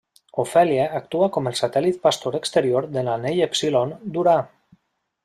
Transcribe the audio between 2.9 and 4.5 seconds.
de l'anell èpsilon d'Urà.